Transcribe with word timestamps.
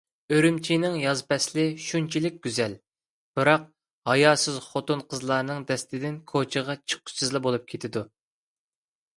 ئۈرۈمچىنىڭ 0.35 0.95
ياز 1.01 1.19
پەسلى 1.33 1.65
شۇنچىلىك 1.87 2.39
گۈزەل، 2.47 2.73
بىراق 3.39 3.67
ھاياسىز 4.13 4.57
خوتۇن-قىزلارنىڭ 4.69 5.69
دەستىدىن 5.73 6.19
كوچىغا 6.33 6.79
چىققۇسىزلا 6.87 7.47
بولۇپ 7.49 7.73
كېتىدۇ. 7.75 8.05